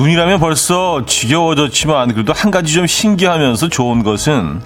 [0.00, 4.62] 눈이라면 벌써 지겨워졌지만 그래도 한 가지 좀 신기하면서 좋은 것은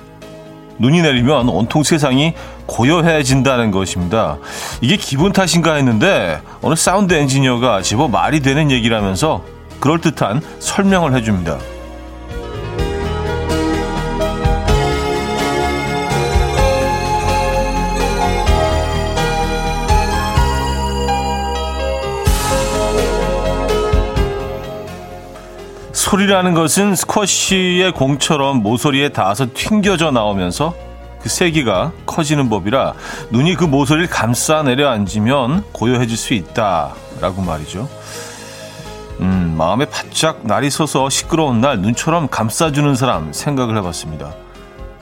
[0.78, 2.34] 눈이 내리면 온통 세상이
[2.66, 4.38] 고요해진다는 것입니다.
[4.80, 9.42] 이게 기분 탓인가 했는데 어느 사운드 엔지니어가 제법 말이 되는 얘기라면서
[9.80, 11.58] 그럴듯한 설명을 해줍니다.
[26.04, 30.74] 소리라는 것은 스쿼시의 공처럼 모서리에 닿아서 튕겨져 나오면서
[31.22, 32.92] 그 세기가 커지는 법이라
[33.30, 37.88] 눈이 그 모서리를 감싸 내려앉으면 고요해질 수 있다라고 말이죠.
[39.20, 44.34] 음, 마음에 바짝 날이 서서 시끄러운 날 눈처럼 감싸주는 사람 생각을 해봤습니다.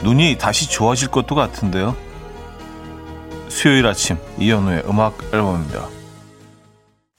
[0.05, 1.97] 눈이 다시 좋아질 것도 같은데요.
[3.49, 5.81] 수요일 아침 이현우의 음악 앨범입니다.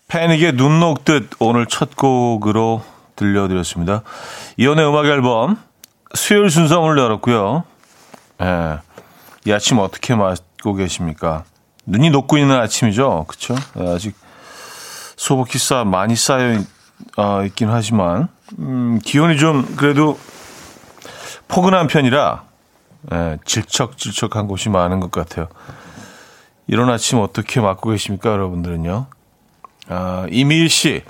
[0.07, 4.03] 패닉의 눈 녹듯 오늘 첫 곡으로 들려드렸습니다.
[4.57, 5.57] 이연의 음악 앨범
[6.13, 7.63] 수요일 순서 오늘 열었고요.
[8.41, 8.79] 예,
[9.45, 11.43] 이 아침 어떻게 맞고 계십니까?
[11.85, 13.25] 눈이 녹고 있는 아침이죠.
[13.27, 13.55] 그렇죠?
[13.75, 14.15] 아직
[15.15, 16.59] 소복 기사 많이 쌓여
[17.17, 20.17] 어, 있긴 하지만 음, 기온이 좀 그래도
[21.47, 22.43] 포근한 편이라
[23.11, 25.47] 예, 질척질척한 곳이 많은 것 같아요.
[26.67, 29.07] 이런 아침 어떻게 맞고 계십니까, 여러분들은요?
[29.89, 31.03] 아, 이미일 씨,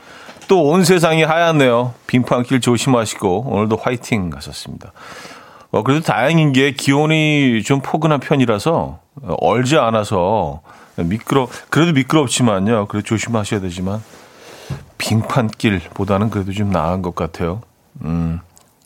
[0.48, 1.94] 또 온 세상이 하얗네요.
[2.08, 4.92] 빙판길 조심하시고 오늘도 화이팅 하셨습니다.
[5.72, 9.00] 어, 그래도 다행인 게 기온이 좀 포근한 편이라서
[9.40, 10.62] 얼지 않아서
[10.98, 12.88] 미끄러 그래도 미끄럽지만요.
[12.88, 14.02] 그래도 조심하셔야 되지만
[14.98, 17.62] 빙판길보다는 그래도 좀 나은 것 같아요.
[18.04, 18.40] 음,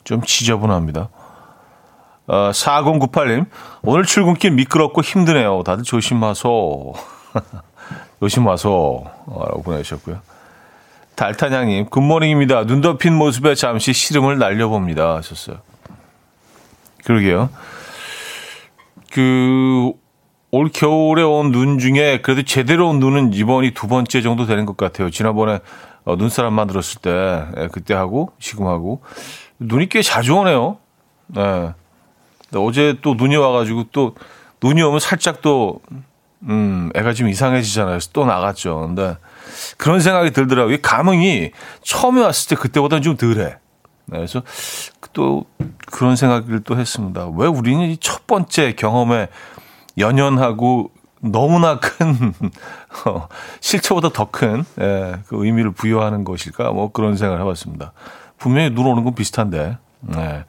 [0.03, 1.09] 좀 지저분합니다.
[2.27, 3.45] 어, 4098님,
[3.83, 5.63] 오늘 출근길 미끄럽고 힘드네요.
[5.63, 6.93] 다들 조심하소.
[8.19, 9.05] 조심하소.
[9.27, 10.19] 라고 보내주셨고요.
[11.17, 12.65] 달타냥님, 굿모닝입니다.
[12.67, 15.15] 눈 덮인 모습에 잠시 시름을 날려봅니다.
[15.15, 15.57] 하셨어요.
[17.03, 17.49] 그러게요.
[19.11, 19.91] 그,
[20.51, 24.77] 올 겨울에 온 눈 중에 그래도 제대로 온 눈은 이번이 두 번째 정도 되는 것
[24.77, 25.09] 같아요.
[25.09, 25.59] 지난번에
[26.05, 27.11] 어, 눈사람 만들었을 때,
[27.57, 29.01] 예, 그때 하고, 지금 하고.
[29.59, 30.77] 눈이 꽤 자주 오네요.
[31.27, 31.73] 네.
[32.55, 34.15] 어제 또 눈이 와가지고 또
[34.63, 35.81] 눈이 오면 살짝 또,
[36.43, 37.97] 음, 애가 좀 이상해지잖아요.
[38.13, 38.81] 또 나갔죠.
[38.85, 39.17] 근데
[39.77, 40.75] 그런 생각이 들더라고요.
[40.75, 41.51] 이 감흥이
[41.83, 43.57] 처음에 왔을 때 그때보다는 좀 덜해.
[44.09, 44.41] 네, 그래서
[45.13, 45.45] 또
[45.91, 47.27] 그런 생각을 또 했습니다.
[47.35, 49.27] 왜 우리는 이 첫 번째 경험에
[49.97, 52.33] 연연하고 너무나 큰
[53.05, 53.27] 어,
[53.59, 56.71] 실체보다 더큰 예, 그 의미를 부여하는 것일까?
[56.71, 57.93] 뭐 그런 생각을 해봤습니다.
[58.37, 59.77] 분명히 눈 오는 건 비슷한데
[60.15, 60.45] 예,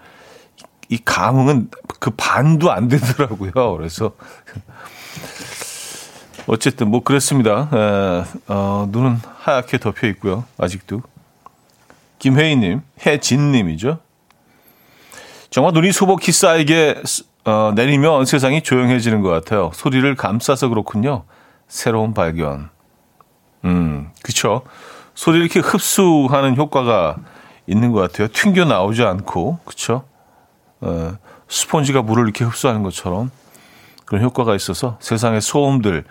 [0.91, 1.71] 이 감흥은
[2.01, 3.77] 그 반도 안 되더라고요.
[3.77, 4.13] 그래서
[6.49, 7.69] 어쨌든 뭐 그랬습니다.
[7.73, 10.45] 예, 어, 눈은 하얗게 덮여 있고요.
[10.57, 11.03] 아직도
[12.19, 13.99] 김혜희님, 혜진님이죠.
[15.51, 17.03] 정말 눈이 소복히 쌓이게
[17.45, 19.71] 어, 내리면 세상이 조용해지는 것 같아요.
[19.75, 21.25] 소리를 감싸서 그렇군요.
[21.69, 22.71] 새로운 발견.
[23.65, 24.63] 음, 그쵸.
[25.15, 27.17] 소리를 이렇게 흡수하는 효과가
[27.67, 28.29] 있는 것 같아요.
[28.29, 30.05] 튕겨 나오지 않고, 그쵸.
[30.81, 31.17] 어,
[31.49, 33.31] 스폰지가 물을 이렇게 흡수하는 것처럼
[34.05, 36.05] 그런 효과가 있어서 세상의 소음들,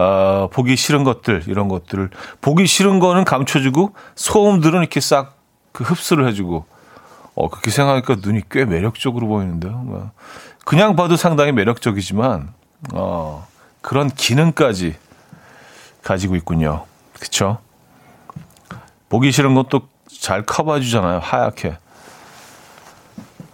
[0.00, 5.40] 어, 보기 싫은 것들, 이런 것들을, 보기 싫은 거는 감춰주고, 소음들은 이렇게 싹
[5.72, 6.66] 그 흡수를 해주고,
[7.34, 9.72] 어, 그렇게 생각하니까 눈이 꽤 매력적으로 보이는데요.
[9.72, 10.10] 뭐.
[10.64, 12.52] 그냥 봐도 상당히 매력적이지만
[12.92, 13.46] 어,
[13.80, 14.96] 그런 기능까지
[16.02, 16.84] 가지고 있군요.
[17.18, 17.58] 그쵸?
[19.08, 19.88] 보기 싫은 것도
[20.20, 21.18] 잘 커버해주잖아요.
[21.20, 21.76] 하얗게.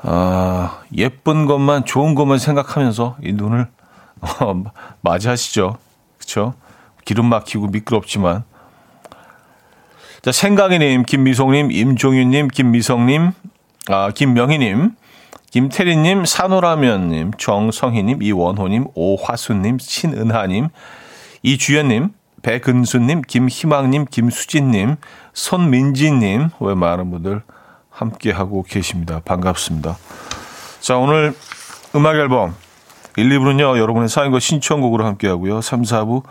[0.02, 3.68] 아, 예쁜 것만, 좋은 것만 생각하면서 이 눈을
[4.20, 4.62] 어,
[5.00, 5.78] 맞이하시죠.
[6.26, 6.54] 그쵸?
[7.04, 8.42] 기름 막히고 미끄럽지만.
[10.22, 13.30] 자, 생강이님, 김미송님, 임종윤님, 김미성님,
[13.88, 14.96] 아, 김명희님,
[15.52, 20.68] 김태리님, 산호라면님, 정성희님, 이원호님, 오화수님, 신은하님,
[21.44, 22.08] 이주연님,
[22.42, 24.96] 배근수님, 김희망님, 김수진님,
[25.32, 27.42] 손민지님, 왜 많은 분들
[27.90, 29.20] 함께하고 계십니다.
[29.24, 29.96] 반갑습니다.
[30.80, 31.34] 자, 오늘
[31.94, 32.56] 음악 앨범
[33.16, 35.60] 1, 2부는요, 여러분의 사연과 신청곡으로 함께하고요.
[35.60, 36.22] 3, 4부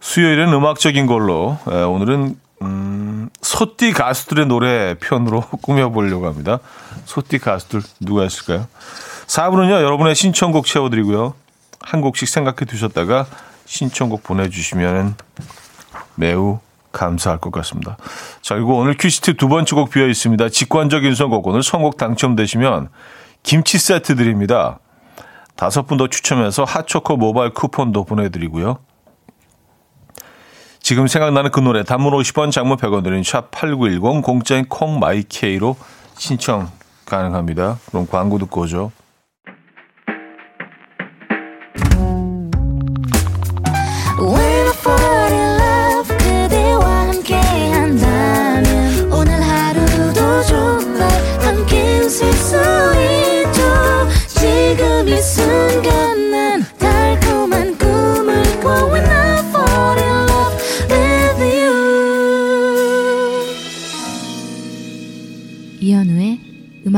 [0.00, 6.58] 수요일은 음악적인 걸로, 예, 오늘은 음, 소띠 가수들의 노래 편으로 꾸며보려고 합니다.
[7.06, 8.66] 소띠 가수들 누가 있을까요?
[9.26, 11.34] 4부는요, 여러분의 신청곡 채워드리고요.
[11.80, 13.26] 한 곡씩 생각해 두셨다가
[13.64, 15.14] 신청곡 보내주시면
[16.16, 16.58] 매우
[16.92, 17.96] 감사할 것 같습니다.
[18.42, 20.48] 자, 그리고 오늘 퀴시트 두 번째 곡 비어 있습니다.
[20.48, 21.46] 직관적인 선곡.
[21.46, 22.88] 오늘 선곡 당첨되시면
[23.42, 24.80] 김치 세트 드립니다.
[25.60, 28.78] 다섯 분 더 추첨해서 핫초코 모바일 쿠폰도 보내드리고요.
[30.80, 35.76] 지금 생각나는 그 노래 단문 50원 장문 100원 드린 샵8910 공짜인 콩마이케이로
[36.16, 36.70] 신청
[37.04, 37.78] 가능합니다.
[37.90, 38.90] 그럼 광고 듣고 오죠.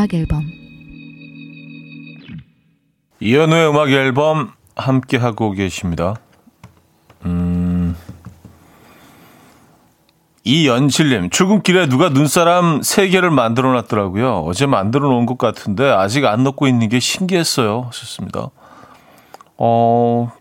[0.03, 0.51] 음악 앨범
[3.21, 6.17] 이현우의 음악 앨범 함께 하고 계십니다.
[7.25, 7.97] 음.
[10.43, 14.39] 이연실님, 출근길에 누가 눈사람 3개를 만들어 놨더라고요.
[14.41, 17.83] 어제 만들어 놓은 것 같은데 아직 안 넣고 있는 게 신기했어요.
[17.87, 18.49] 하셨습니다.
[19.57, 20.33] 어,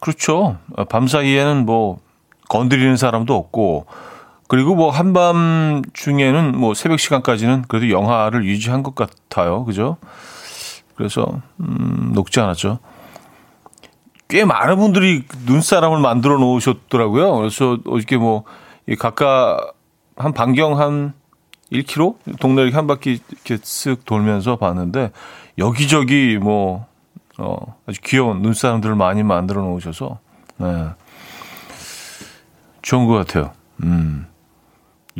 [0.00, 0.56] 그렇죠.
[0.88, 2.00] 밤 사이에는 뭐
[2.48, 3.86] 건드리는 사람도 없고
[4.50, 9.64] 그리고 뭐 한밤 중에는 뭐 새벽 시간까지는 그래도 영하를 유지한 것 같아요.
[9.64, 9.96] 그죠?
[10.96, 12.80] 그래서 음, 녹지 않았죠.
[14.26, 17.36] 꽤 많은 분들이 눈사람을 만들어 놓으셨더라고요.
[17.36, 18.42] 그래서 어저께 뭐
[18.98, 19.74] 각각
[20.16, 21.12] 한 반경 한
[21.70, 25.12] 1km 동네 이렇게 한 바퀴 이렇게 쓱 돌면서 봤는데
[25.58, 26.86] 여기저기 뭐
[27.38, 30.18] 어, 아주 귀여운 눈사람들을 많이 만들어 놓으셔서
[30.56, 30.88] 네.
[32.82, 33.52] 좋은 것 같아요.
[33.84, 34.26] 음.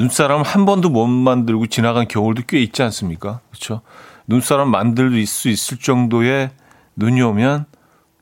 [0.04, 3.40] 눈사람 한 번도 못 만들고 지나간 겨울도 꽤 있지 않습니까?
[3.50, 3.82] 그렇죠?
[4.26, 6.50] 눈사람 만들 수 있을 정도의
[6.96, 7.66] 눈이 오면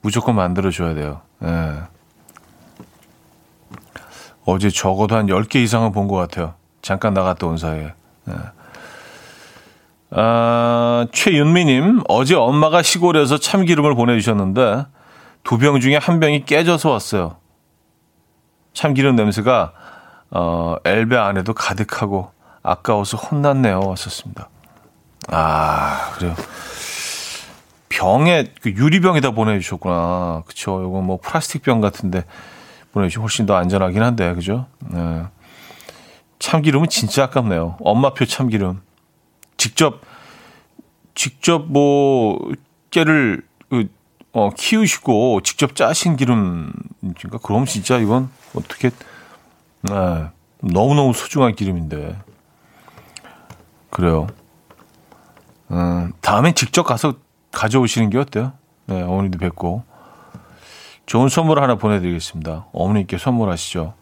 [0.02, 1.20] 무조건 만들어줘야 돼요.
[1.44, 1.74] 예.
[4.44, 6.54] 어제 적어도 한 10개 이상은 본 것 같아요.
[6.82, 7.92] 잠깐 나갔다 온 사이에.
[8.28, 8.34] 예.
[10.10, 14.86] 아, 최윤미님, 어제 엄마가 시골에서 참기름을 보내주셨는데
[15.44, 17.36] 두 병 중에 한 병이 깨져서 왔어요.
[18.72, 19.72] 참기름 냄새가
[20.30, 22.30] 어, 엘베 안에도 가득하고
[22.62, 23.80] 아까워서 혼났네요.
[23.80, 24.48] 왔었습니다.
[25.28, 26.34] 아, 그래요.
[27.88, 30.42] 병에, 그 유리병에다 보내주셨구나.
[30.46, 30.80] 그쵸.
[30.80, 32.24] 이거 뭐 플라스틱 병 같은데
[32.92, 34.66] 보내주시면 훨씬 더 안전하긴 한데, 그죠?
[34.80, 35.24] 네.
[36.38, 37.78] 참기름은 진짜 아깝네요.
[37.80, 38.80] 엄마표 참기름.
[39.56, 40.00] 직접,
[41.14, 42.38] 직접 뭐,
[42.90, 43.88] 깨를, 그,
[44.32, 47.38] 어, 키우시고 직접 짜신 기름인가?
[47.42, 48.90] 그럼 진짜 이건 어떻게,
[49.82, 50.26] 네.
[50.60, 52.18] 너무너무 소중한 기름인데.
[53.90, 54.26] 그래요.
[55.70, 57.14] 음, 다음엔 직접 가서
[57.52, 58.52] 가져오시는 게 어때요?
[58.86, 59.84] 네, 어머니도 뵙고.
[61.06, 62.66] 좋은 선물 하나 보내드리겠습니다.
[62.72, 63.94] 어머니께 선물하시죠.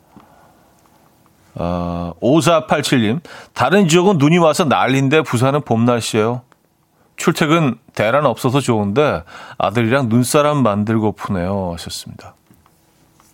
[1.59, 3.21] 아, 5487님,
[3.55, 6.43] 다른 지역은 눈이 와서 난리인데 부산은 봄 날씨예요.
[7.17, 9.23] 출퇴근 대란 없어서 좋은데
[9.57, 11.73] 아들이랑 눈사람 만들고 푸네요.
[11.73, 12.35] 하셨습니다.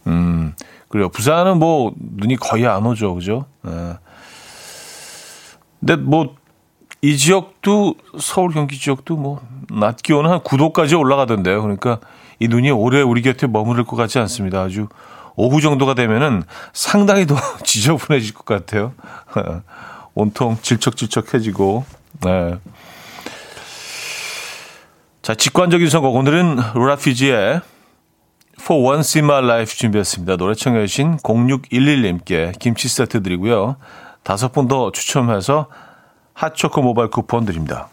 [0.06, 0.54] 음,
[0.92, 1.08] 그래요.
[1.08, 3.46] 부산은 뭐 눈이 거의 안 오죠, 그죠?
[3.62, 3.94] 네.
[5.80, 6.42] 근데 뭐
[7.04, 9.40] 이 지역도 서울 경기 지역도 뭐
[9.74, 11.62] 낮 기온은 한 9도까지 올라가던데요.
[11.62, 11.98] 그러니까
[12.38, 14.60] 이 눈이 오래 우리 곁에 머무를 것 같지 않습니다.
[14.60, 14.88] 아주
[15.34, 16.42] 오후 정도가 되면은
[16.74, 18.92] 상당히 더 지저분해질 것 같아요.
[20.14, 21.84] 온통 질척질척해지고.
[22.20, 22.58] 네.
[25.22, 26.14] 자, 직관적인 선곡.
[26.16, 27.62] 오늘은 로라피지의
[28.62, 30.36] For Once in My Life 준비했습니다.
[30.36, 33.74] 노래 청해 주신 0611님께 김치 세트 드리고요.
[34.22, 35.66] 다섯 분 더 추첨해서
[36.34, 37.88] 핫초코 모바일 쿠폰 드립니다.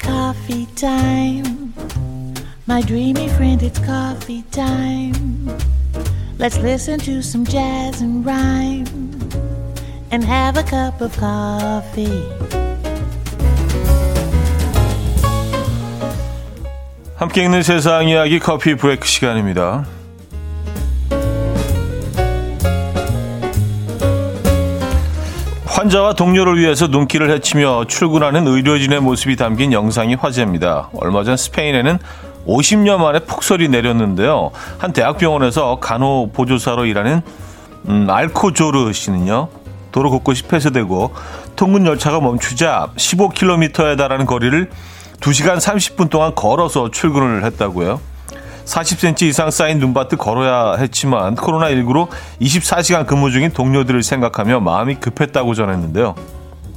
[0.00, 1.72] Coffee time.
[2.68, 5.50] My dreamy friend, it's coffee time.
[6.38, 8.86] Let's listen to some jazz and rhyme
[10.12, 12.63] and have a cup of coffee.
[17.24, 19.86] 함께 읽는 세상 이야기 커피 브레이크 시간입니다.
[25.64, 30.90] 환자와 동료를 위해서 눈길을 헤치며 출근하는 의료진의 모습이 담긴 영상이 화제입니다.
[31.00, 31.98] 얼마 전 스페인에는
[32.46, 34.50] 50년 만에 폭설이 내렸는데요.
[34.76, 37.22] 한 대학병원에서 간호보조사로 일하는
[37.88, 39.48] 음, 알코조르 씨는요.
[39.92, 41.14] 도로 곳곳이 폐쇄되고
[41.56, 44.68] 통근 열차가 멈추자 15km에 달하는 거리를
[45.24, 47.98] 2시간 30분 동안 걸어서 출근을 했다고요.
[48.66, 52.08] 40cm 이상 쌓인 눈밭을 걸어야 했지만 코로나19로
[52.42, 56.14] 24시간 근무 중인 동료들을 생각하며 마음이 급했다고 전했는데요.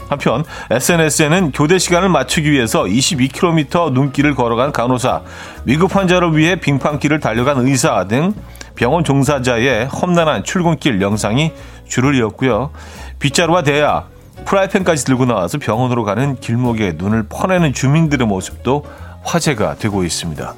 [0.07, 5.23] 한편 SNS에는 교대 시간을 맞추기 위해서 22km 눈길을 걸어간 간호사,
[5.65, 8.33] 위급 환자를 위해 빙판길을 달려간 의사 등
[8.75, 11.51] 병원 종사자의 험난한 출근길 영상이
[11.89, 12.71] 줄을 이었고요.
[13.19, 14.05] 빗자루와 대야,
[14.45, 18.85] 프라이팬까지 들고 나와서 병원으로 가는 길목에 눈을 퍼내는 주민들의 모습도
[19.23, 20.53] 화제가 되고 있습니다.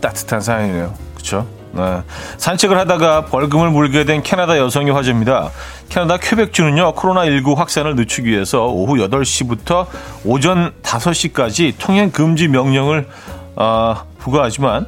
[0.00, 0.94] 따뜻한 사연이네요.
[1.14, 1.63] 그렇죠?
[1.74, 2.02] 네.
[2.38, 5.50] 산책을 하다가 벌금을 물게 된 캐나다 여성이 화제입니다.
[5.88, 9.86] 캐나다 퀘벡주는요, 코로나19 확산을 늦추기 위해서 오후 8시부터
[10.24, 13.08] 오전 5시까지 통행 금지 명령을
[13.56, 14.86] 어, 부과하지만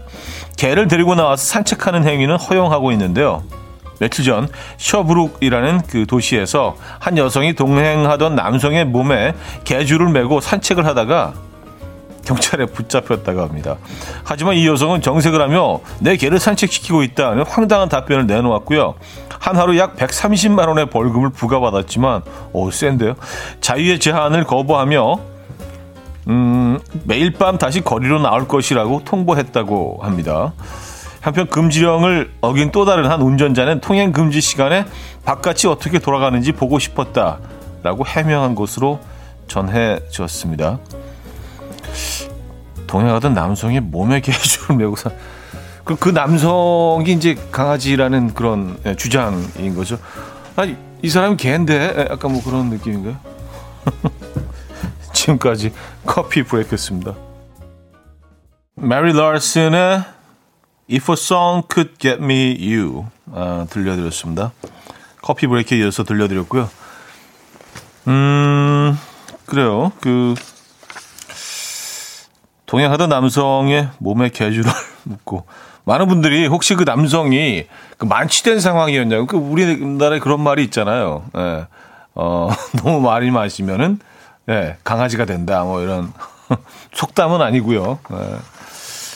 [0.57, 3.43] 개를 데리고 나와서 산책하는 행위는 허용하고 있는데요.
[3.99, 11.35] 며칠 전 셔브룩이라는 그 도시에서 한 여성이 동행하던 남성의 몸에 개줄을 메고 산책을 하다가
[12.27, 13.77] 경찰에 붙잡혔다고 합니다.
[14.25, 18.95] 하지만 이 여성은 정색을 하며 내 개를 산책시키고 있다는 황당한 답변을 내놓았고요.
[19.39, 23.15] 한 하루 약 130만 원의 벌금을 부과받았지만 오 센데요.
[23.61, 25.21] 자유의 제한을 거부하며
[26.29, 30.53] 음, 매일 밤 다시 거리로 나올 것이라고 통보했다고 합니다.
[31.21, 34.85] 한편 금지령을 어긴 또 다른 한 운전자는 통행 금지 시간에
[35.25, 39.01] 바깥이 어떻게 돌아가는지 보고 싶었다라고 해명한 것으로
[39.49, 40.79] 전해졌습니다.
[42.87, 45.11] 동행 하던 남성이 몸에 개줄을 메고 사.
[45.85, 49.99] 그, 그 남성이 이제 강아지라는 그런 예, 주장인 거죠.
[50.57, 52.09] 아니, 이 사람이 개인데?
[52.11, 53.17] 약간 뭐 그런 느낌인가요?
[55.13, 55.73] 지금까지
[56.05, 57.15] 커피 브레이크였습니다.
[58.75, 60.05] 메리 라슨의
[60.91, 64.53] If a Song Could Get Me You 아, 들려드렸습니다.
[65.23, 66.69] 커피 브레이크에 이어서 들려드렸고요.
[68.09, 68.99] 음,
[69.47, 69.93] 그래요.
[70.01, 70.35] 그
[72.67, 74.71] 동행하던 남성의 몸에 개주를
[75.05, 75.47] 묻고
[75.85, 81.25] 많은 분들이 혹시 그 남성이 그 만취된 상황이었냐고 그 우리나라에 그런 말이 있잖아요.
[81.37, 81.67] 예.
[82.15, 82.51] 어,
[82.83, 84.01] 너무 많이 마시면은
[84.49, 85.63] 예, 강아지가 된다.
[85.63, 86.13] 뭐 이런
[86.93, 87.99] 속담은 아니고요.
[88.13, 88.17] 예.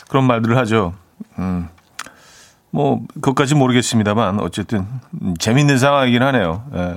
[0.09, 0.95] 그런 말들을 하죠.
[1.39, 1.69] 음.
[2.71, 4.87] 뭐 그것까지 모르겠습니다만 어쨌든
[5.23, 6.63] 음, 재밌는 상황이긴 하네요.
[6.75, 6.95] 예.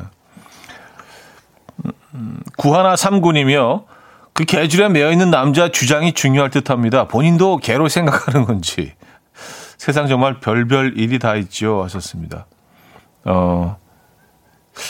[2.13, 3.85] 음, 구하나 삼군이며
[4.33, 7.07] 그 개줄에 매여 있는 남자 주장이 중요할 듯 합니다.
[7.07, 8.93] 본인도 개로 생각하는 건지
[9.77, 12.47] 세상 정말 별별 일이 다 있죠 하셨습니다.
[13.25, 13.77] 어,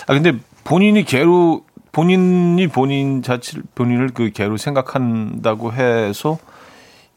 [0.08, 0.34] 아 근데
[0.64, 6.38] 본인이 개로 본인이 본인 자체 본인을 그 개로 생각한다고 해서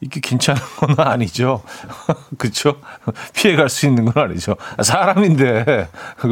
[0.01, 1.63] 이게 괜찮은 건 아니죠.
[2.37, 2.79] 그렇죠?
[3.33, 4.55] 피해갈 수 있는 건 아니죠.
[4.83, 5.89] 사람인데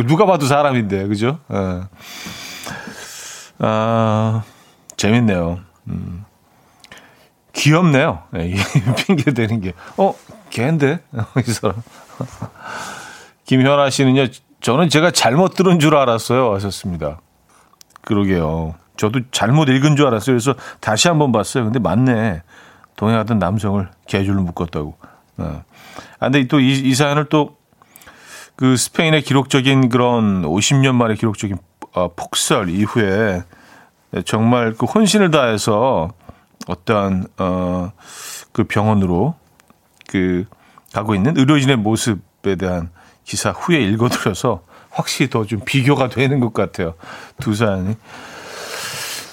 [0.07, 1.39] 누가 봐도 사람인데 그죠?
[1.51, 1.81] 예.
[3.59, 4.43] 아
[4.97, 5.59] 재밌네요.
[5.87, 6.25] 음.
[7.53, 8.23] 귀엽네요.
[8.31, 8.55] 네,
[9.05, 9.73] 핑계 대는 게.
[9.97, 10.13] 어,
[10.49, 10.99] 걔인데?
[11.47, 11.81] 이 사람.
[13.45, 14.27] 김현아 씨는요,
[14.61, 16.53] 저는 제가 잘못 들은 줄 알았어요.
[16.55, 17.21] 하셨습니다.
[18.01, 18.75] 그러게요.
[18.97, 20.33] 저도 잘못 읽은 줄 알았어요.
[20.33, 21.65] 그래서 다시 한번 봤어요.
[21.65, 22.41] 근데 맞네.
[22.95, 24.97] 동행하던 남성을 개줄로 묶었다고.
[25.37, 25.63] 어.
[26.19, 27.55] 아, 근데 또 이, 이 사연을 또
[28.55, 31.57] 그 스페인의 기록적인 그런 50년 만에 기록적인
[31.93, 33.43] 어, 폭설 이후에 네,
[34.23, 36.09] 정말 그 혼신을 다해서
[36.67, 39.35] 어떠한 어그 병원으로
[40.07, 40.45] 그
[40.93, 42.89] 가고 있는 의료진의 모습에 대한
[43.25, 46.93] 기사 후에 읽어드려서 확실히 더 좀 비교가 되는 것 같아요.
[47.39, 47.95] 두 사연이.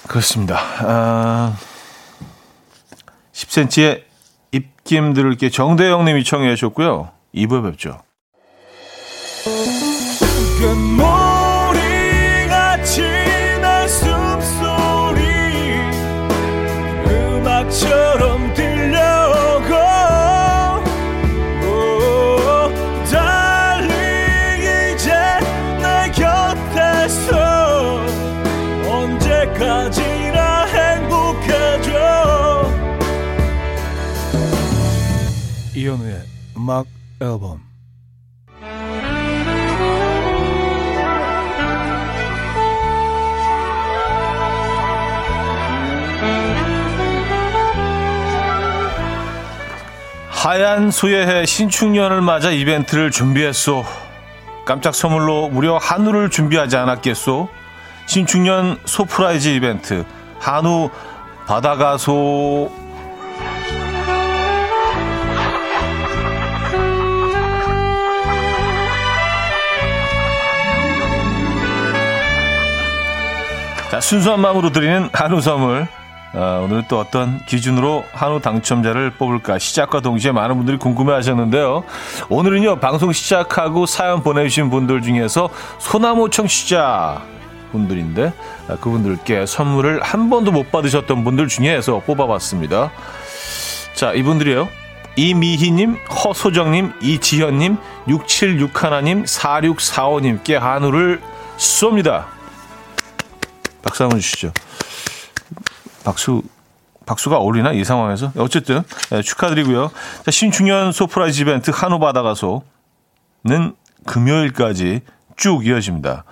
[0.07, 0.59] 그렇습니다.
[0.81, 1.55] 아,
[3.31, 4.03] 10cm의
[4.51, 7.11] 입김 들을게 정대영 님이 청해 주셨고요.
[7.33, 7.99] 2부에 뵙죠.
[35.75, 36.21] 이현우의
[36.55, 36.85] 음악
[37.21, 37.59] 앨범
[50.29, 53.85] 하얀 소의 해 신축년을 맞아 이벤트를 준비했소.
[54.65, 57.47] 깜짝 선물로 무려 한우를 준비하지 않았겠소.
[58.13, 60.05] 신축년 소프라이즈 이벤트
[60.37, 60.91] 한우
[61.47, 62.71] 바다가소
[73.89, 75.87] 자, 순수한 마음으로 드리는 한우 선물.
[76.35, 81.83] 아, 오늘 또 어떤 기준으로 한우 당첨자를 뽑을까 시작과 동시에 많은 분들이 궁금해 하셨는데요.
[82.29, 87.33] 오늘은요, 방송 시작하고 사연 보내주신 분들 중에서 소나무 청취자
[87.73, 88.31] 분들인데,
[88.69, 92.91] 아, 그분들께 선물을 한 번도 못 받으셨던 분들 중에서 뽑아봤습니다.
[93.95, 94.69] 자, 이분들이요.
[95.17, 97.77] 이미희님, 허소정님, 이지현님,
[98.07, 101.21] 6761님, 4645님께 한우를
[101.57, 102.25] 쏩니다.
[103.83, 104.53] 박수 한번 주시죠.
[106.05, 106.41] 박수
[107.05, 109.91] 박수가 어울리나 이 상황에서 어쨌든 네, 축하드리고요.
[110.23, 112.63] 자, 신축년 소프라이즈 이벤트 한우 받아가소는
[114.05, 115.01] 금요일까지
[115.35, 116.23] 쭉 이어집니다.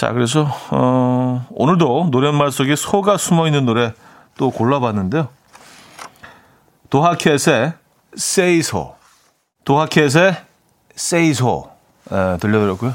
[0.00, 3.92] 자, 그래서 어, 오늘도 노랫말 속에 소가 숨어 있는 노래
[4.38, 5.28] 또 골라봤는데요.
[6.88, 7.74] 도하켓의
[8.16, 8.96] 세이소,
[9.66, 10.36] 도하켓의
[10.96, 11.70] 세이소
[12.12, 12.94] 에, 들려드렸고요.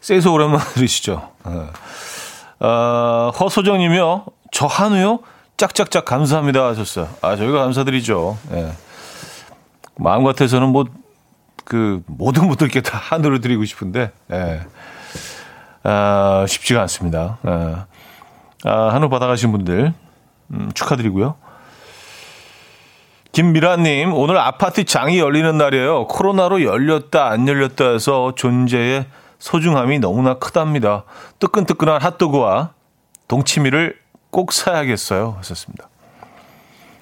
[0.00, 1.32] 세이소 오랜만에 들으시죠.
[1.48, 2.64] 에.
[2.64, 4.26] 어, 허소정님이요.
[4.52, 5.18] 저 한우요?
[5.56, 7.08] 짝짝짝 감사합니다 하셨어요.
[7.22, 8.38] 아 저희가 감사드리죠.
[8.52, 8.72] 예.
[9.96, 10.84] 마음 같아서는 뭐
[11.64, 14.60] 그 모든 분들께 다 한우를 드리고 싶은데 예.
[15.84, 17.38] 아, 쉽지가 않습니다.
[17.46, 17.76] 예.
[18.64, 19.92] 아, 한우 받아가신 분들
[20.52, 21.36] 음, 축하드리고요.
[23.32, 26.06] 김미라님, 오늘 아파트 장이 열리는 날이에요.
[26.06, 29.06] 코로나로 열렸다, 안 열렸다 해서 존재의
[29.38, 31.04] 소중함이 너무나 크답니다.
[31.38, 32.74] 뜨끈뜨끈한 핫도그와
[33.28, 33.98] 동치미를
[34.30, 35.36] 꼭 사야겠어요.
[35.38, 35.88] 하셨습니다.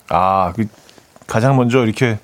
[0.09, 0.67] 아, 그
[1.27, 2.21] 가장 먼저 이렇게,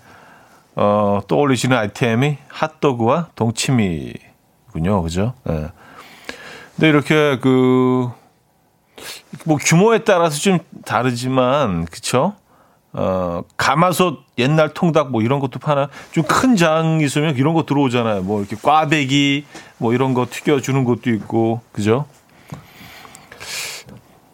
[0.76, 5.02] 어, 떠올리시는 아이템이 핫도그와 동치미군요.
[5.02, 5.34] 그죠?
[5.48, 5.52] 예.
[5.52, 5.68] 네.
[6.76, 8.10] 근데 이렇게 그,
[9.44, 12.34] 뭐 규모에 따라서 좀 다르지만, 그쵸?
[12.92, 18.22] 어, 가마솥 옛날 통닭 뭐 이런 것도 파나 좀 큰 장 있으면 이런 거 들어오잖아요.
[18.22, 19.44] 뭐 이렇게 꽈배기
[19.76, 22.06] 뭐 이런 거 튀겨주는 것도 있고 그죠?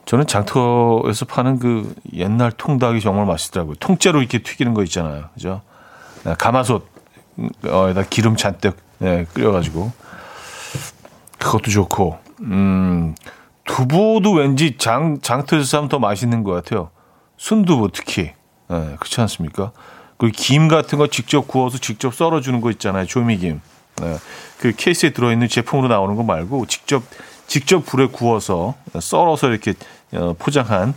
[0.05, 3.75] 저는 장터에서 파는 그 옛날 통닭이 정말 맛있더라고요.
[3.81, 5.25] 통째로 이렇게 튀기는 거 있잖아요.
[5.35, 5.63] 그죠?
[6.23, 6.87] 네, 가마솥
[7.67, 9.91] 어에다 기름 잔뜩 네, 끓여가지고
[11.39, 13.15] 그것도 좋고 음
[13.65, 16.91] 두부도 왠지 장 장터에서 사면 더 맛있는 것 같아요.
[17.37, 18.33] 순두부 특히
[18.69, 19.73] 네, 그렇지 않습니까?
[20.17, 23.07] 그리고 김 같은 거 직접 구워서 직접 썰어주는 거 있잖아요.
[23.07, 23.61] 조미김.
[24.01, 24.17] 네,
[24.59, 27.03] 그 케이스에 들어있는 제품으로 나오는 거 말고 직접
[27.47, 29.75] 직접 불에 구워서 썰어서 이렇게
[30.15, 30.95] 어, 포장한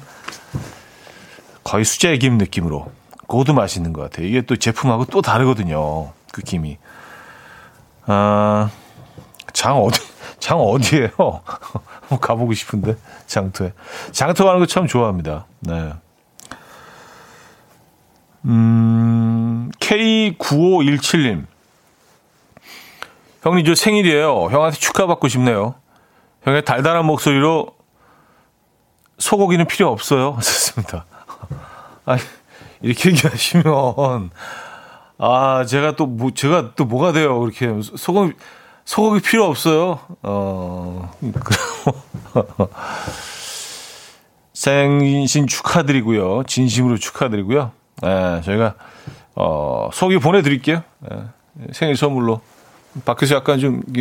[1.64, 2.92] 거의 수제김 느낌으로
[3.28, 4.28] 그것도 맛있는 것 같아요.
[4.28, 6.14] 이게 또 제품하고 또 다르거든요.
[6.32, 6.78] 그 김이.
[8.06, 8.70] 아,
[9.52, 10.00] 장 어디,
[10.46, 11.10] 장 어디에요?
[12.22, 13.74] 가보고 싶은데, 장터에.
[14.12, 15.48] 장터 가는 거 참 좋아합니다.
[15.62, 15.92] 네.
[18.46, 21.48] 음, K9517님.
[23.42, 24.50] 형님, 저 생일이에요.
[24.52, 25.74] 형한테 축하받고 싶네요.
[26.44, 27.72] 형의 달달한 목소리로
[29.18, 30.36] 소고기는 필요 없어요.
[30.44, 31.06] 좋습니다.
[32.06, 32.18] 아,
[32.82, 34.30] 이렇게 얘기하시면,
[35.18, 37.40] 아, 제가 또, 뭐, 제가 또 뭐가 돼요.
[37.40, 37.68] 그렇게.
[37.82, 38.34] 소고기,
[38.86, 40.00] 소고기 필요 없어요.
[40.22, 41.12] 어,
[44.54, 46.44] 생신 축하드리고요.
[46.44, 47.72] 진심으로 축하드리고요.
[48.06, 48.76] 예, 저희가
[49.36, 50.84] 어, 소기 보내드릴게요.
[51.12, 51.24] 예,
[51.74, 52.42] 생일 선물로.
[53.04, 53.82] 밖에서 약간 좀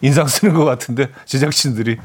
[0.00, 1.98] 인상 쓰는 것 같은데 제작진들이.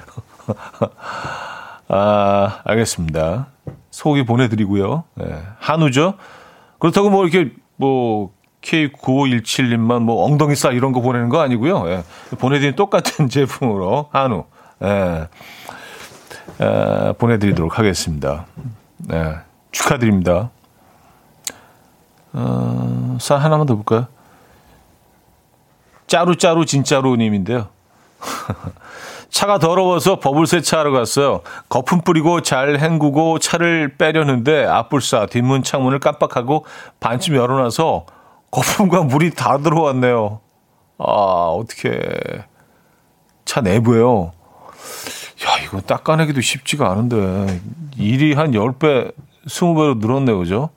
[1.88, 3.48] 아, 알겠습니다.
[3.92, 5.04] 소기 보내드리고요.
[5.22, 6.16] 예, 한우죠.
[6.80, 8.34] 그렇다고 뭐 이렇게 뭐
[8.66, 11.90] K9517님만 뭐 엉덩이 살 이런 거 보내는 거 아니고요.
[11.90, 12.04] 예,
[12.38, 14.46] 보내드린 똑같은 제품으로 한우
[14.84, 15.28] 예,
[16.62, 18.46] 예, 보내드리도록 하겠습니다.
[19.12, 19.38] 예.
[19.72, 20.50] 축하드립니다.
[22.34, 24.08] 어, 사 하나만 더 볼까요?
[26.08, 27.68] 짜루짜루 진짜로님인데요.
[29.30, 31.42] 차가 더러워서 버블 세 차하러 갔어요.
[31.68, 36.66] 거품 뿌리고 잘 헹구고 차를 빼려는데 앞불사 뒷문 창문을 깜빡하고
[37.02, 38.06] 반쯤 열어놔서
[38.52, 40.40] 거품과 물이 다 들어왔네요.
[40.98, 42.00] 아 어떻게
[43.44, 44.32] 차 내부에요.
[45.46, 47.60] 야 이거 닦아내기도 쉽지가 않은데
[47.98, 49.14] 일이 한 10배
[49.48, 50.38] 20배로 늘었네요.
[50.40, 50.70] 그죠?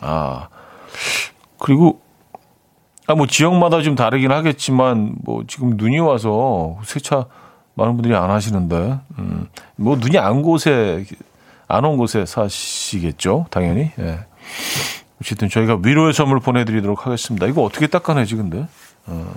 [0.00, 0.48] 아.
[1.58, 2.00] 그리고
[3.06, 7.26] 아, 뭐 지역마다 좀 다르긴 하겠지만 뭐 지금 눈이 와서 세차
[7.74, 9.48] 많은 분들이 안 하시는데 음.
[9.76, 11.04] 뭐 눈이 안 곳에
[11.68, 13.46] 안 온 곳에 사시겠죠.
[13.50, 13.90] 당연히.
[13.98, 14.20] 예.
[15.20, 17.46] 어쨌든 저희가 위로의 선물 보내드리도록 하겠습니다.
[17.46, 18.66] 이거 어떻게 닦아내지 근데?
[19.06, 19.34] 어.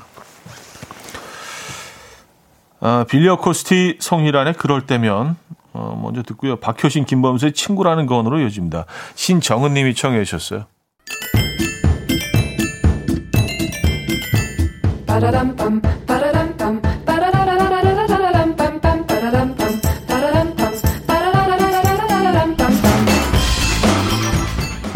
[2.82, 5.38] 아, 빌리어 코스티 성희란의 그럴 때면
[5.74, 6.58] 어, 먼저 듣고요.
[6.58, 8.86] 박효신, 김범수의 친구라는 건으로 이어집니다.
[9.16, 10.66] 신정은 님이 청해 주셨어요.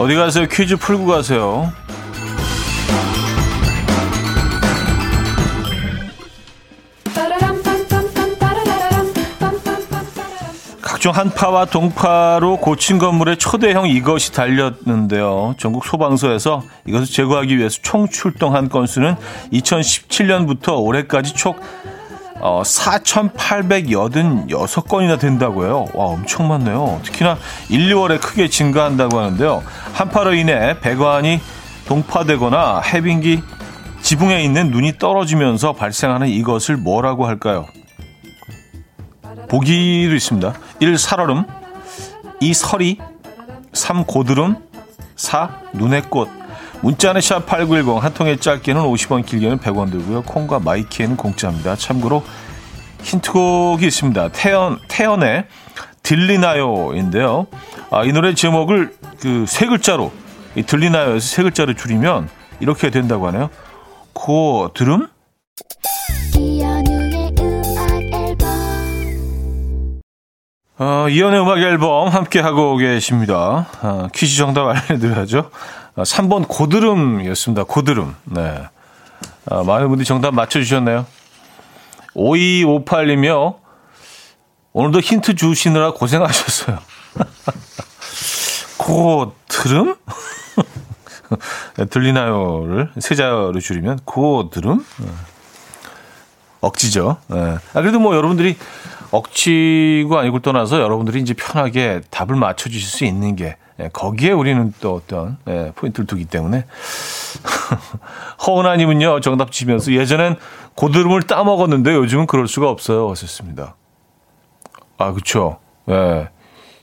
[0.03, 0.47] 어디 가세요?
[0.51, 1.71] 퀴즈 풀고 가세요.
[10.81, 15.55] 각종 한파와 동파로 고친 건물에 초대형 이것이 달렸는데요.
[15.57, 19.15] 전국 소방서에서 이것을 제거하기 위해서 총 출동한 건수는
[19.53, 21.55] 2017년부터 올해까지 총
[22.45, 25.86] 어, 4,886건이나 된다고요.
[25.93, 26.99] 와, 엄청 많네요.
[27.03, 27.38] 특히나
[27.69, 29.63] 1, 2월에 크게 증가한다고 하는데요.
[29.93, 31.39] 한파로 인해 배관이
[31.88, 33.41] 동파되거나 해빙기
[34.01, 37.65] 지붕에 있는 눈이 떨어지면서 발생하는 이것을 뭐라고 할까요?
[39.47, 40.53] 보기도 있습니다.
[40.82, 40.97] 1.
[40.97, 41.45] 살얼음
[42.41, 42.53] 2.
[42.53, 42.97] 서리
[43.71, 44.03] 3.
[44.03, 44.58] 고드름
[45.15, 45.62] 4.
[45.71, 46.27] 눈의 꽃
[46.83, 50.21] 문자는 샵8910 한 통에 짧게는 50원 길게는 100원 들고요.
[50.23, 51.77] 콩과 마이키에는 공짜입니다.
[51.77, 52.23] 참고로
[53.01, 54.29] 힌트곡이 있습니다.
[54.33, 55.45] 태연, 태연의
[56.03, 57.47] 들리나요인데요.
[57.89, 60.11] 아, 이 노래 제목을 그 세 글자로
[60.55, 62.27] 이 들리나요에서 세 글자로 줄이면
[62.59, 63.49] 이렇게 된다고 하네요.
[64.11, 65.07] 고 들음?
[70.79, 73.67] 어, 이연의 음악 앨범 함께 하고 계십니다.
[73.81, 75.49] 어, 퀴즈 정답 알려드려야죠.
[75.95, 77.65] 어, 3번 고드름이었습니다.
[77.65, 78.15] 고드름.
[78.25, 78.63] 네.
[79.45, 81.06] 어, 많은 분들이 정답 맞춰주셨네요.
[82.15, 83.58] 5258이며
[84.73, 86.79] 오늘도 힌트 주시느라 고생하셨어요.
[88.77, 89.95] 고드름?
[91.89, 94.84] 들리나요를 세자로 줄이면 고드름?
[94.97, 95.08] 네.
[96.62, 97.17] 억지죠.
[97.27, 97.58] 네.
[97.73, 98.58] 아, 그래도 뭐 여러분들이
[99.12, 104.95] 억지가 아니고 떠나서 여러분들이 이제 편하게 답을 맞춰주실 수 있는 게 예, 거기에 우리는 또
[104.95, 106.65] 어떤 예, 포인트를 두기 때문에
[108.45, 110.36] 허은아님은요 정답 치면서 예전엔
[110.75, 113.09] 고드름을 따 먹었는데 요즘은 그럴 수가 없어요.
[113.09, 113.75] 하셨습니다.
[114.97, 115.57] 아 그렇죠.
[115.89, 116.29] 예,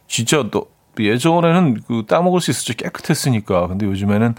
[0.09, 2.74] 진짜 또 예전에는 그 따 먹을 수 있었죠.
[2.74, 3.68] 깨끗했으니까.
[3.68, 4.35] 근데 요즘에는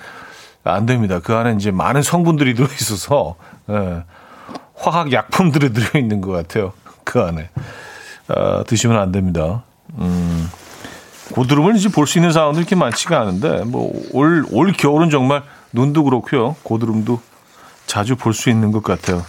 [0.63, 1.19] 안 됩니다.
[1.19, 3.35] 그 안에 이제 많은 성분들이 들어 있어서
[3.69, 4.03] 예,
[4.75, 6.73] 화학 약품들이 들어 있는 것 같아요.
[7.03, 7.49] 그 안에
[8.27, 9.63] 아, 드시면 안 됩니다.
[9.97, 10.49] 음.
[11.31, 16.03] 고드름을 이제 볼 수 있는 상황도 이렇게 많지가 않은데 뭐 올 올 겨울은 정말 눈도
[16.03, 17.19] 그렇고요 고드름도
[17.87, 19.23] 자주 볼 수 있는 것 같아요.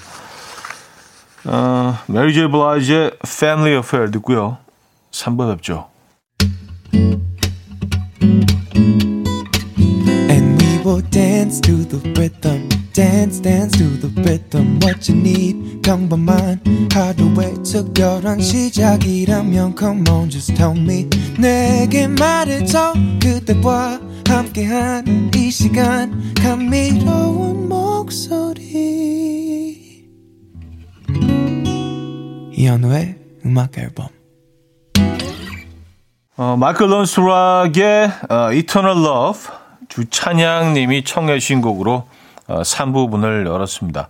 [1.45, 4.59] 어, 메리 제이 블라이즈의 Family Affair 듣고요.
[5.11, 5.89] 3부 뵙죠.
[10.31, 12.69] And we will dance to the rhythm.
[12.93, 15.81] Dance dance to the rhythm what you need.
[15.83, 16.61] 평범한
[16.93, 21.09] 하루의 특별한 시작이라면 come on just tell me.
[21.39, 22.95] 내게 말해줘.
[23.21, 26.35] 그대와 함께한 이 시간.
[26.35, 28.63] 감미로운 목소리.
[32.53, 34.09] 이현우의 음악 앨범.
[36.37, 39.51] 어, 마이클 론스락의 어, Eternal Love.
[39.89, 42.12] 주찬양 님이 청해 주신 곡으로 어,
[42.49, 44.09] 3부 문을 열었습니다.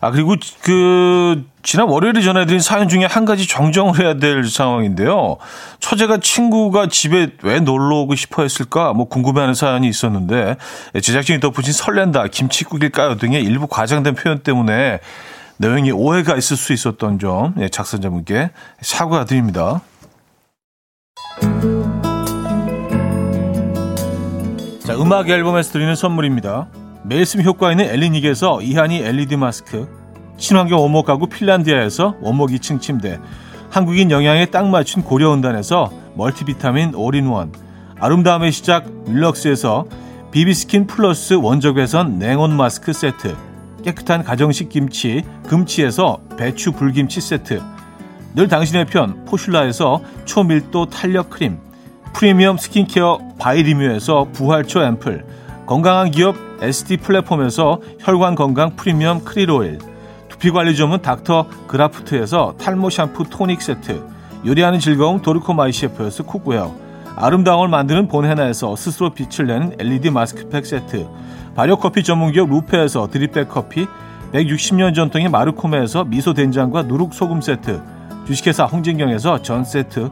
[0.00, 5.38] 아, 그리고 그, 지난 월요일에 전해드린 사연 중에 한 가지 정정을 해야 될 상황인데요.
[5.80, 8.92] 처제가 친구가 집에 왜 놀러 오고 싶어 했을까?
[8.92, 10.56] 뭐 궁금해하는 사연이 있었는데,
[11.00, 13.16] 제작진이 덧붙인 설렌다, 김치국일까요?
[13.16, 15.00] 등의 일부 과장된 표현 때문에
[15.56, 18.50] 내용이 오해가 있을 수 있었던 점, 예, 작성자분께
[18.82, 19.80] 사과드립니다.
[24.84, 26.68] 자, 음악 앨범에서 드리는 선물입니다.
[27.08, 29.86] 매일 쓰 효과 있는 엘리닉에서 이하니 LED 마스크,
[30.38, 33.20] 친환경 원목 가구 핀란디아에서 원목 2층 침대,
[33.70, 37.52] 한국인 영양에 딱 맞춘 고려은단에서 멀티비타민 올인원,
[38.00, 39.84] 아름다움의 시작 윌럭스에서
[40.32, 43.36] 비비스킨 플러스 원적외선 냉온 마스크 세트,
[43.84, 47.62] 깨끗한 가정식 김치 금치에서 배추 불김치 세트,
[48.34, 51.58] 늘 당신의 편 포슐라에서 초밀도 탄력 크림,
[52.14, 59.78] 프리미엄 스킨케어 바이리뮤에서 부활초 앰플, 건강한 기업 SD 플랫폼에서 혈관 건강 프리미엄 크릴 오일,
[60.28, 64.00] 두피 관리 전문 닥터 그라프트에서 탈모 샴푸 토닉 세트,
[64.46, 66.72] 요리하는 즐거움 도르코 마이 셰프에서 cookware,
[67.16, 71.08] 아름다움을 만드는 본헤나에서 스스로 빛을 내는 LED 마스크팩 세트,
[71.56, 73.88] 발효 커피 전문 기업 루페에서 드립백 커피,
[74.32, 77.82] 160년 전통의 마르코메에서 미소 된장과 누룩 소금 세트,
[78.28, 80.10] 주식회사 홍진경에서 전 세트,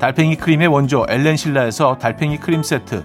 [0.00, 3.04] 달팽이 크림의 원조 엘렌실라에서 달팽이 크림 세트,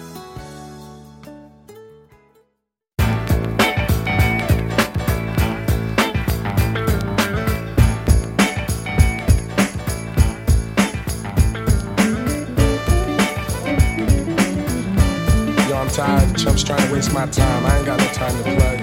[16.41, 17.65] chumps trying to waste my time.
[17.65, 18.77] I ain't got no time to play.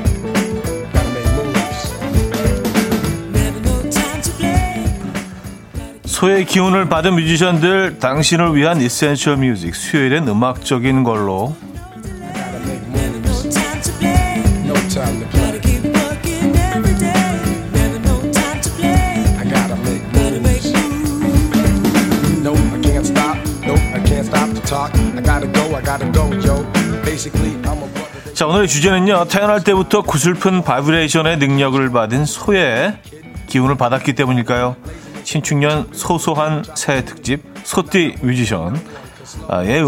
[0.93, 1.93] Gotta make moves.
[6.05, 11.55] 소의 기운을 받은 뮤지션들 당신을 위한 이센셜 뮤직 수요일엔 음악적인 걸로
[28.59, 32.93] 오늘의 주제는요 태어날 때부터 구슬픈 바이브레이션의 능력을 받은 소의
[33.47, 34.75] 기운을 받았기 때문일까요?
[35.23, 38.81] 신축년 소소한 새 특집 소띠 뮤지션의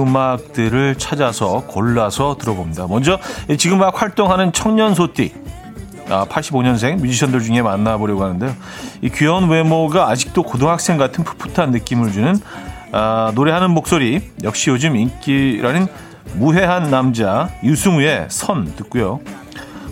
[0.01, 2.87] 음악들을 찾아서 골라서 들어봅니다.
[2.87, 3.19] 먼저
[3.59, 5.35] 지금 막 활동하는 청년 소띠
[6.09, 8.55] 아, 85년생 뮤지션들 중에 만나보려고 하는데요.
[9.03, 12.37] 이 귀여운 외모가 아직도 고등학생 같은 풋풋한 느낌을 주는
[12.93, 15.89] 아, 노래하는 목소리 역시 요즘 인기라는
[16.35, 19.21] 무해한 남자 유승우의 선 듣고요.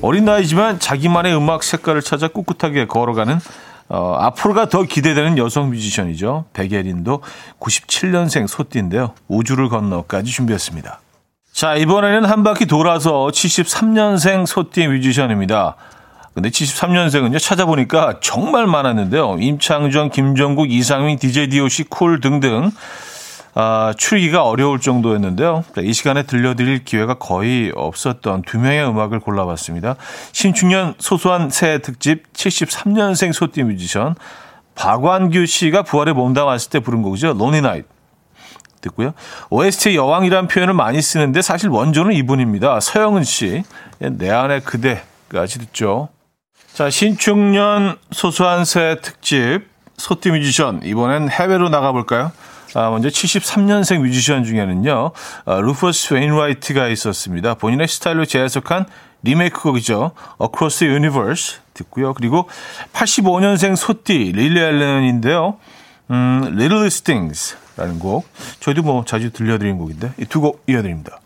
[0.03, 3.41] 어린 나이지만 자기만의 음악 색깔을 찾아 꿋꿋하게 걸어가는
[3.89, 6.45] 어, 앞으로가 더 기대되는 여성 뮤지션이죠.
[6.53, 7.23] 백예린도
[7.59, 9.15] 97년생 소띠인데요.
[9.29, 11.01] 우주를 건너까지 준비했습니다.
[11.53, 15.77] 자, 이번에는 한 바퀴 돌아서 73년생 소띠 뮤지션입니다.
[16.35, 19.39] 근데 73년생은요, 찾아보니까 정말 많았는데요.
[19.41, 22.71] 임창정, 김정국, 이상민, DJ DOC, 쿨 등등
[23.55, 25.65] 아, 추리기가 어려울 정도였는데요.
[25.83, 29.97] 이 시간에 들려드릴 기회가 거의 없었던 두 명의 음악을 골라봤습니다.
[30.33, 34.15] 신축년 소소한 새 특집 73년생 소띠 뮤지션
[34.75, 37.35] 박완규 씨가 부활에 몸담았을 때 부른 곡이죠.
[37.35, 37.85] Lonely Night.
[38.81, 39.13] 듣고요.
[39.51, 42.79] OST 여왕이라는 표현을 많이 쓰는데 사실 원조는 이분입니다.
[42.79, 43.65] 서영은 씨.
[43.99, 46.11] 내 안에 그대까지 듣죠.
[46.75, 49.63] 자, 신축년 소소한 새 특집
[49.97, 50.81] 소띠 뮤지션.
[50.85, 52.31] 이번엔 해외로 나가볼까요?
[52.75, 55.11] 아, 먼저 73년생 뮤지션 중에는요,
[55.47, 57.55] 아, 루퍼스 웨인라이트가 있었습니다.
[57.55, 58.87] 본인의 스타일로 재해석한
[59.23, 60.13] 리메이크 곡이죠.
[60.41, 62.15] Across the Universe 듣고요.
[62.15, 62.49] 그리고
[62.93, 65.57] 85년생 소띠 릴리 앨런인데요.
[66.11, 68.27] 음, Littlest Things라는 곡.
[68.61, 71.21] 저희도 뭐 자주 들려드린 곡인데 이 두 곡 이어드립니다.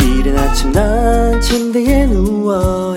[0.00, 2.96] 이른 아침 난 침대에 누워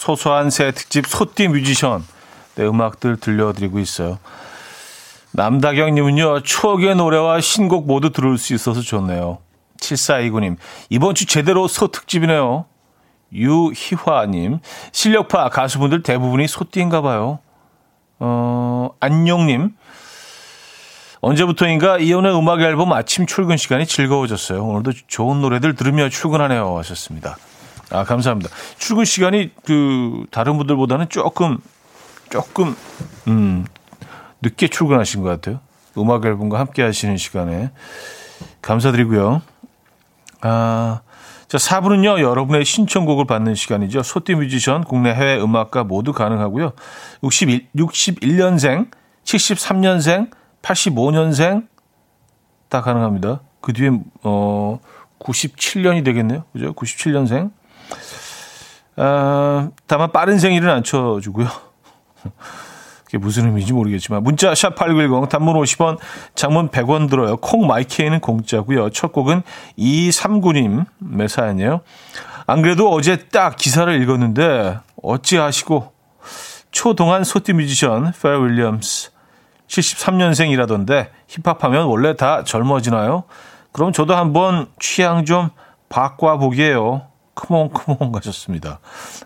[0.00, 2.02] 소소한 새 특집 소띠 뮤지션
[2.54, 4.18] 네, 음악들 들려드리고 있어요.
[5.32, 9.38] 남다경님은요, 추억의 노래와 신곡 모두 들을 수 있어서 좋네요.
[9.78, 10.56] 7429님,
[10.88, 12.64] 이번 주 제대로 소 특집이네요.
[13.34, 14.60] 유희화님,
[14.90, 17.40] 실력파 가수분들 대부분이 소띠인가 봐요.
[18.20, 19.76] 어, 안용님,
[21.20, 24.64] 언제부터인가 이연의 음악 앨범 아침 출근 시간이 즐거워졌어요.
[24.64, 26.78] 오늘도 좋은 노래들 들으며 출근하네요.
[26.78, 27.36] 하셨습니다.
[27.90, 28.50] 아, 감사합니다.
[28.78, 31.58] 출근 시간이 그 다른 분들보다는 조금
[32.30, 32.76] 조금
[33.26, 33.66] 음
[34.42, 35.60] 늦게 출근하신 것 같아요.
[35.98, 37.70] 음악 앨범과 함께 하시는 시간에
[38.62, 39.42] 감사드리고요.
[40.42, 41.00] 아,
[41.48, 44.02] 자, 4부는요, 여러분의 신청곡을 받는 시간이죠.
[44.02, 46.72] 소띠 뮤지션, 국내 해외 음악가 모두 가능하고요.
[47.24, 48.88] 61, 61년생,
[49.24, 50.30] 73년생,
[50.62, 51.66] 85년생
[52.68, 53.40] 다 가능합니다.
[53.60, 53.90] 그 뒤에,
[54.22, 54.78] 어,
[55.18, 56.44] 97년이 되겠네요.
[56.52, 56.72] 그죠?
[56.72, 57.50] 97년생.
[58.96, 61.46] 아, 다만 빠른 생일은 안 쳐주고요.
[63.10, 65.98] 그게 무슨 의미인지 모르겠지만 문자 샵 8910 단문 50원
[66.36, 67.36] 장문 100원 들어요.
[67.38, 68.90] 콩 마이케이는 공짜고요.
[68.90, 69.42] 첫 곡은
[69.76, 71.80] 239님의 사연이에요.
[72.46, 75.92] 안 그래도 어제 딱 기사를 읽었는데 어찌하시고
[76.70, 79.10] 초동안 소띠 뮤지션 퍼렐 윌리엄스
[79.66, 83.24] 73년생이라던데 힙합하면 원래 다 젊어지나요?
[83.72, 85.50] 그럼 저도 한번 취향 좀
[85.88, 87.09] 바꿔보게요.
[87.40, 88.80] 크몽 크몽 가셨습니다.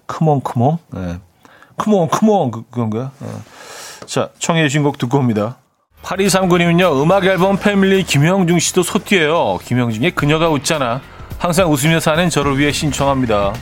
[0.07, 0.79] 크몽 크몽.
[0.92, 1.18] 네.
[1.77, 3.11] 크몽, 크몽, 그, 그건가요?
[3.20, 3.42] 어.
[4.07, 5.57] 자, 청해 주신 곡 듣고 옵니다.
[6.03, 9.59] 8239님은요, 음악 앨범 패밀리 김영중 씨도 소띠예요.
[9.64, 11.00] 김영중의 그녀가 웃잖아.
[11.38, 13.53] 항상 웃으며 사는 저를 위해 신청합니다.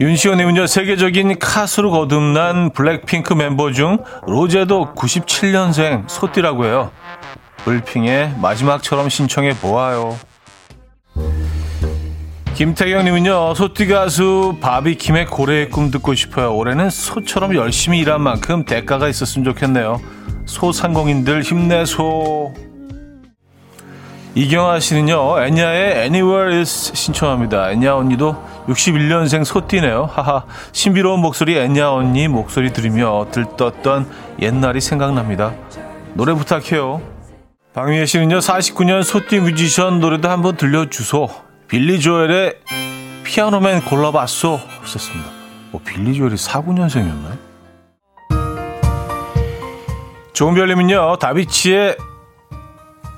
[0.00, 6.90] 윤시원님은요, 세계적인 카스로 거듭난 블랙핑크 멤버 중 로제도 97년생 소띠라고 해요.
[7.64, 10.18] 불핑의 마지막처럼 신청해 보아요.
[12.54, 16.54] 김태경님은요, 소띠 가수 바비킴의 고래의 꿈 듣고 싶어요.
[16.54, 20.00] 올해는 소처럼 열심히 일한 만큼 대가가 있었으면 좋겠네요.
[20.44, 22.52] 소상공인들 힘내소.
[24.34, 27.72] 이경아 씨는요, 애냐의 Anywhere is 신청합니다.
[27.72, 28.36] 애냐 언니도
[28.68, 30.10] 61년생 소띠네요.
[30.12, 30.44] 하하.
[30.72, 34.06] 신비로운 목소리 애냐 언니 목소리 들으며 들떴던
[34.40, 35.54] 옛날이 생각납니다.
[36.14, 37.00] 노래 부탁해요.
[37.72, 38.38] 박미애 씨는요.
[38.38, 41.49] 49년 소띠 뮤지션 노래도 한번 들려주소.
[41.70, 42.54] 빌리 조엘의
[43.24, 44.58] 피아노맨 골라봤소.
[44.80, 45.30] 하셨습니다.
[45.70, 47.38] 뭐 빌리 조엘이 49년생이었나요?
[50.32, 51.16] 조은별님은요.
[51.18, 51.96] 다비치의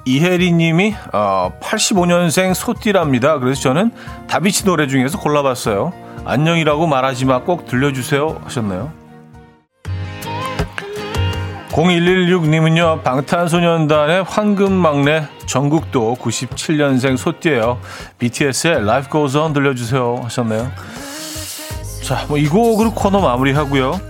[0.05, 3.39] 이혜리 님이 어, 85년생 소띠랍니다.
[3.39, 3.93] 그래서 저는
[4.29, 5.93] 다비치 노래 중에서 골라봤어요.
[6.25, 8.93] 안녕이라고 말하지 마 꼭 들려주세요 하셨나요?
[11.73, 17.81] 0116님은요, 방탄소년단의 황금 막내 전국도 97년생 소띠예요.
[18.19, 20.71] BTS의 Life Goes On 들려주세요 하셨나요?
[22.05, 24.01] 자, 뭐 이 곡으로 코너 마무리하고요.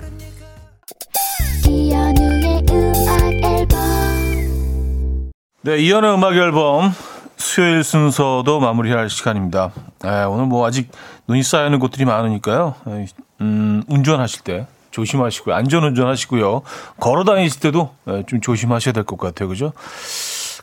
[5.64, 6.92] 네, 이연의 음악 앨범
[7.37, 9.70] 수요일 순서도 마무리할 시간입니다.
[10.05, 10.90] 에, 오늘 뭐 아직
[11.29, 12.75] 눈이 쌓이는 곳들이 많으니까요.
[12.88, 13.07] 에,
[13.40, 15.55] 음, 운전하실 때 조심하시고요.
[15.55, 16.63] 안전운전 하시고요.
[17.01, 19.49] 걸어 다니실 때도 에, 좀 조심하셔야 될 것 같아요.
[19.49, 19.73] 그죠?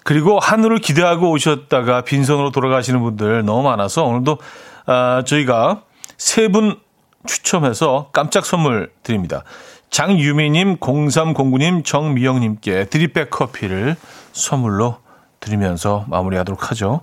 [0.05, 4.37] 그리고 하늘을 기대하고 오셨다가 빈손으로 돌아가시는 분들 너무 많아서 오늘도
[4.85, 5.81] 아, 저희가
[6.17, 6.79] 세 분
[7.27, 9.43] 추첨해서 깜짝 선물 드립니다.
[9.89, 13.97] 장유미님, 0309님, 정미영님께 드립백 커피를
[14.31, 14.97] 선물로
[15.41, 17.01] 드리면서 마무리하도록 하죠.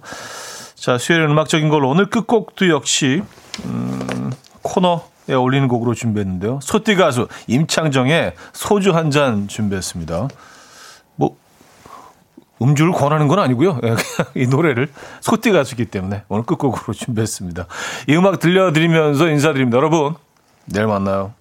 [0.74, 3.22] 자, 수요일 음악적인 걸로 오늘 끝곡도 역시
[3.64, 6.60] 음, 코너 에 올리는 곡으로 준비했는데요.
[6.62, 10.28] 소띠 가수 임창정의 소주 한 잔 준비했습니다.
[11.16, 11.36] 뭐
[12.62, 13.80] 음주를 권하는 건 아니고요.
[13.84, 13.96] 예,
[14.40, 14.88] 이 노래를
[15.20, 17.66] 소띠 가수기 때문에 오늘 끝곡으로 준비했습니다.
[18.08, 19.76] 이 음악 들려드리면서 인사드립니다.
[19.78, 20.14] 여러분,
[20.66, 21.32] 내일 만나요.